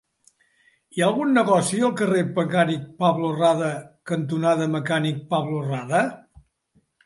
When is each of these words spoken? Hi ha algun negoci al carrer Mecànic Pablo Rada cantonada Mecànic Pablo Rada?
Hi 0.95 1.03
ha 1.03 1.03
algun 1.09 1.35
negoci 1.39 1.81
al 1.89 1.93
carrer 1.99 2.23
Mecànic 2.39 2.89
Pablo 3.05 3.31
Rada 3.37 3.69
cantonada 4.15 4.69
Mecànic 4.81 5.25
Pablo 5.37 5.65
Rada? 5.71 6.05